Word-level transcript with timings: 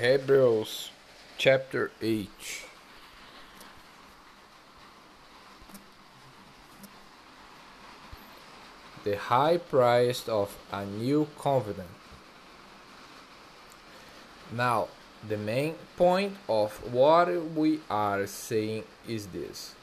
Hebrews 0.00 0.88
chapter 1.36 1.90
8 2.00 2.30
The 9.04 9.16
high 9.18 9.58
price 9.58 10.26
of 10.28 10.56
a 10.72 10.86
new 10.86 11.28
covenant. 11.38 11.90
Now, 14.50 14.88
the 15.28 15.36
main 15.36 15.74
point 15.98 16.38
of 16.48 16.72
what 16.90 17.28
we 17.54 17.80
are 17.90 18.26
saying 18.26 18.84
is 19.06 19.26
this. 19.26 19.74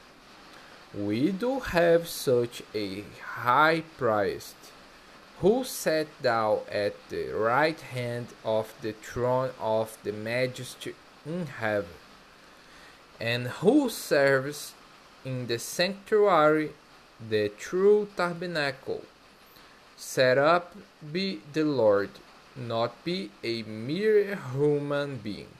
We 0.92 1.30
do 1.30 1.60
have 1.60 2.08
such 2.08 2.64
a 2.74 3.04
high 3.22 3.84
priest 3.96 4.56
who 5.40 5.64
sat 5.64 6.06
down 6.22 6.58
at 6.70 6.94
the 7.08 7.28
right 7.28 7.80
hand 7.80 8.26
of 8.44 8.74
the 8.82 8.92
throne 8.92 9.50
of 9.58 9.96
the 10.04 10.12
majesty 10.12 10.94
in 11.24 11.46
heaven, 11.46 11.96
and 13.18 13.46
who 13.62 13.88
serves 13.88 14.74
in 15.24 15.46
the 15.46 15.58
sanctuary, 15.58 16.70
the 17.30 17.48
true 17.58 18.06
tabernacle, 18.16 19.02
set 19.96 20.36
up 20.36 20.76
be 21.10 21.40
the 21.54 21.64
Lord, 21.64 22.10
not 22.54 23.02
be 23.02 23.30
a 23.42 23.62
mere 23.62 24.36
human 24.52 25.16
being. 25.16 25.56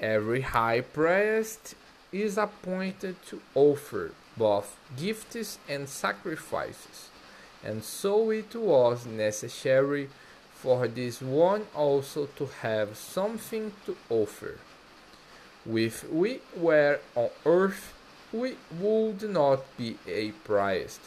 Every 0.00 0.42
high 0.42 0.80
priest 0.80 1.74
is 2.12 2.38
appointed 2.38 3.16
to 3.26 3.40
offer 3.56 4.12
both 4.36 4.76
gifts 4.96 5.58
and 5.68 5.88
sacrifices 5.88 7.10
and 7.64 7.82
so 7.82 8.30
it 8.30 8.54
was 8.54 9.06
necessary 9.06 10.08
for 10.52 10.86
this 10.86 11.20
one 11.22 11.66
also 11.74 12.26
to 12.36 12.46
have 12.60 12.96
something 12.96 13.72
to 13.86 13.96
offer. 14.10 14.58
If 15.66 16.10
we 16.10 16.40
were 16.56 17.00
on 17.14 17.30
earth, 17.46 17.94
we 18.32 18.56
would 18.78 19.22
not 19.30 19.62
be 19.78 19.96
a 20.06 20.32
priest, 20.32 21.00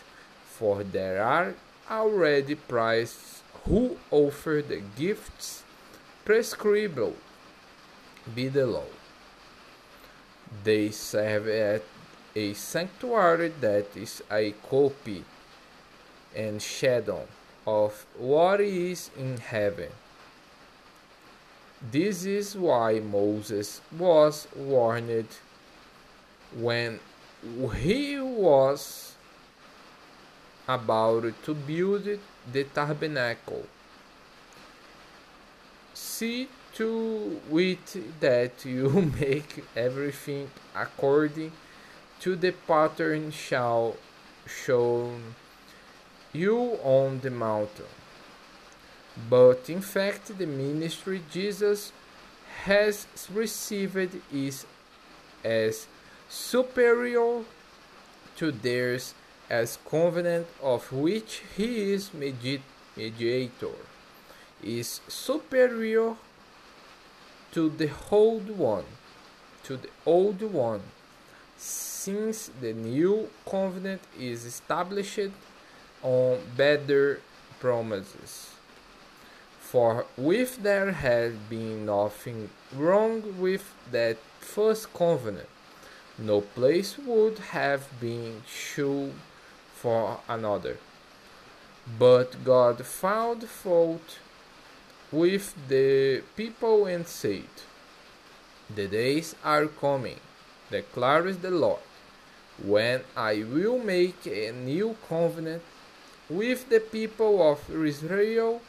for 0.47 0.83
there 0.83 1.23
are 1.23 1.53
already 1.89 2.55
priests 2.55 3.43
who 3.65 3.97
offer 4.09 4.63
the 4.67 4.81
gifts 4.97 5.63
prescribed 6.25 7.13
by 8.35 8.47
the 8.47 8.65
law. 8.65 8.89
They 10.63 10.89
serve 10.89 11.47
at 11.47 11.83
a 12.35 12.53
sanctuary 12.53 13.53
that 13.61 13.95
is 13.95 14.23
a 14.31 14.53
copy 14.69 15.23
and 16.37 16.61
shadow 16.61 17.27
of 17.65 18.05
what 18.17 18.61
is 18.61 19.09
in 19.17 19.37
heaven. 19.37 19.89
This 21.91 22.25
is 22.25 22.55
why 22.55 22.99
Moses 22.99 23.81
was 23.97 24.47
warned 24.55 25.27
when 26.55 26.99
he 27.75 28.19
was 28.19 29.15
about 30.67 31.33
to 31.43 31.53
build 31.53 32.07
the 32.51 32.63
tabernacle. 32.65 33.65
See 35.93 36.47
to 36.75 37.41
it 37.51 38.19
that 38.19 38.65
you 38.65 38.89
make 39.19 39.63
everything 39.75 40.49
according 40.75 41.51
to 42.19 42.35
the 42.35 42.51
pattern 42.51 43.31
shall 43.31 43.95
shown 44.45 45.35
you 46.33 46.79
on 46.83 47.19
the 47.19 47.31
mountain. 47.31 47.85
But 49.29 49.69
in 49.69 49.81
fact, 49.81 50.37
the 50.37 50.45
ministry 50.45 51.21
Jesus 51.31 51.91
has 52.63 53.07
received 53.33 54.21
is 54.31 54.65
as 55.43 55.87
superior 56.29 57.43
to 58.35 58.51
theirs 58.51 59.13
as 59.49 59.79
covenant 59.89 60.47
of 60.61 60.91
which 60.91 61.41
he 61.55 61.93
is 61.93 62.13
mediator 62.13 63.77
is 64.61 64.99
superior 65.07 66.15
to 67.51 67.69
the 67.69 67.89
old 68.11 68.49
one 68.49 68.83
to 69.63 69.77
the 69.77 69.89
old 70.05 70.41
one 70.41 70.81
since 71.55 72.51
the 72.61 72.73
new 72.73 73.29
covenant 73.49 74.01
is 74.19 74.45
established 74.45 75.31
on 76.03 76.39
better 76.55 77.21
promises. 77.59 78.51
For 79.59 80.05
if 80.17 80.61
there 80.61 80.91
had 80.91 81.49
been 81.49 81.85
nothing 81.85 82.49
wrong 82.73 83.39
with 83.39 83.73
that 83.91 84.17
first 84.39 84.93
covenant, 84.93 85.49
no 86.17 86.41
place 86.41 86.97
would 86.97 87.39
have 87.39 87.87
been 87.99 88.43
shown 88.47 89.13
for 89.75 90.19
another. 90.27 90.77
But 91.99 92.43
God 92.43 92.85
found 92.85 93.43
fault 93.43 94.19
with 95.11 95.53
the 95.67 96.23
people 96.35 96.85
and 96.85 97.07
said, 97.07 97.49
The 98.73 98.87
days 98.87 99.35
are 99.43 99.67
coming, 99.67 100.19
declares 100.71 101.37
the 101.37 101.51
Lord, 101.51 101.79
when 102.63 103.01
I 103.15 103.43
will 103.43 103.77
make 103.77 104.25
a 104.25 104.51
new 104.51 104.97
covenant 105.07 105.63
with 106.29 106.69
the 106.69 106.79
people 106.79 107.51
of 107.51 107.69
Israel, 107.69 108.61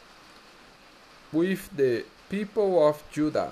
with 1.31 1.69
the 1.75 2.05
people 2.29 2.87
of 2.87 3.03
Judah. 3.11 3.51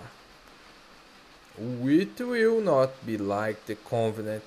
It 1.59 2.19
will 2.19 2.61
not 2.61 3.05
be 3.05 3.17
like 3.17 3.65
the 3.65 3.75
covenant 3.75 4.43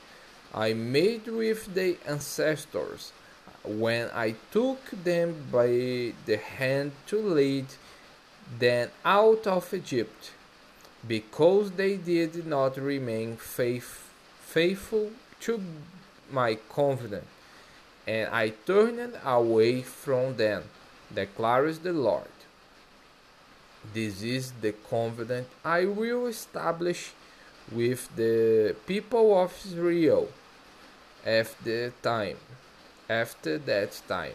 I 0.54 0.72
made 0.72 1.26
with 1.26 1.74
the 1.74 1.96
ancestors 2.06 3.12
when 3.64 4.08
I 4.14 4.34
took 4.50 4.90
them 4.90 5.46
by 5.52 6.14
the 6.26 6.36
hand 6.36 6.92
to 7.08 7.18
lead 7.18 7.66
them 8.58 8.90
out 9.04 9.46
of 9.46 9.72
Egypt, 9.74 10.32
because 11.06 11.72
they 11.72 11.96
did 11.96 12.46
not 12.46 12.76
remain 12.78 13.36
faith, 13.36 14.10
faithful 14.40 15.10
to 15.40 15.60
my 16.32 16.58
covenant 16.72 17.26
and 18.06 18.28
I 18.32 18.50
turned 18.66 19.18
away 19.24 19.82
from 19.82 20.36
them, 20.36 20.64
declares 21.14 21.78
the 21.80 21.92
Lord. 21.92 22.34
This 23.92 24.22
is 24.22 24.52
the 24.60 24.72
covenant 24.72 25.48
I 25.64 25.84
will 25.84 26.26
establish 26.26 27.12
with 27.70 28.08
the 28.16 28.74
people 28.86 29.38
of 29.40 29.52
Israel 29.64 30.28
after 31.24 31.90
time, 32.02 32.36
after 33.08 33.58
that 33.58 34.00
time, 34.08 34.34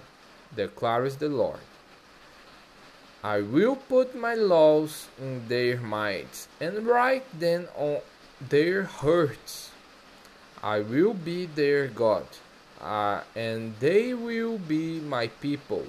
declares 0.56 1.18
the 1.18 1.30
Lord. 1.30 1.66
I 3.24 3.42
will 3.42 3.76
put 3.76 4.16
my 4.16 4.36
laws 4.36 5.08
in 5.20 5.48
their 5.48 5.78
minds 5.78 6.48
and 6.62 6.86
write 6.86 7.26
them 7.40 7.68
on 7.76 8.02
their 8.40 8.84
hearts. 8.84 9.72
I 10.62 10.80
will 10.82 11.14
be 11.14 11.48
their 11.48 11.88
God 11.88 12.26
uh, 12.86 13.22
and 13.36 13.74
they 13.80 14.14
will 14.14 14.60
be 14.60 15.00
my 15.00 15.28
people. 15.28 15.88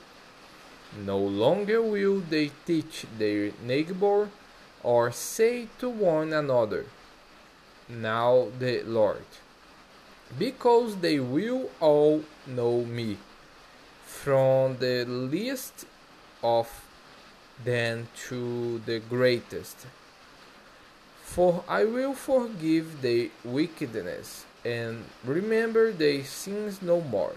No 1.04 1.18
longer 1.18 1.82
will 1.82 2.20
they 2.20 2.50
teach 2.64 3.04
their 3.18 3.52
neighbor 3.62 4.30
or 4.82 5.12
say 5.12 5.68
to 5.78 5.90
one 5.90 6.32
another, 6.32 6.86
Now 7.88 8.48
the 8.58 8.82
Lord, 8.82 9.26
because 10.38 10.96
they 10.96 11.20
will 11.20 11.70
all 11.80 12.24
know 12.46 12.82
me, 12.82 13.18
from 14.06 14.78
the 14.78 15.04
least 15.04 15.84
of 16.42 16.68
them 17.62 18.08
to 18.28 18.80
the 18.86 19.00
greatest. 19.00 19.86
For 21.22 21.62
I 21.68 21.84
will 21.84 22.14
forgive 22.14 23.02
their 23.02 23.28
wickedness 23.44 24.46
and 24.66 25.04
remember 25.24 25.92
their 25.92 26.24
sins 26.24 26.82
no 26.82 27.00
more. 27.00 27.36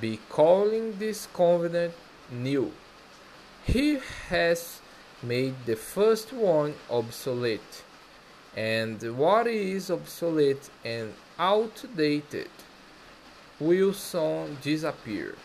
Be 0.00 0.18
calling 0.28 0.98
this 0.98 1.28
covenant 1.32 1.94
new. 2.30 2.72
He 3.64 4.00
has 4.28 4.80
made 5.22 5.54
the 5.64 5.76
first 5.76 6.32
one 6.32 6.74
obsolete, 6.90 7.84
and 8.56 9.00
what 9.16 9.46
is 9.46 9.90
obsolete 9.90 10.70
and 10.84 11.14
outdated 11.38 12.50
will 13.60 13.92
soon 13.92 14.58
disappear. 14.60 15.36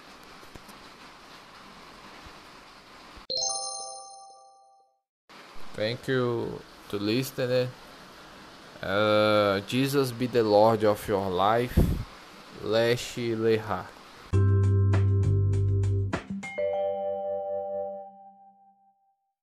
Thank 5.75 6.07
you 6.07 6.61
to 6.89 6.97
listening. 6.97 7.69
Uh, 8.83 9.61
Jesus 9.61 10.11
be 10.11 10.27
the 10.27 10.43
Lord 10.43 10.83
of 10.83 11.07
your 11.07 11.29
life. 11.29 11.79
Leshi 12.65 13.33
Leha. 13.33 13.85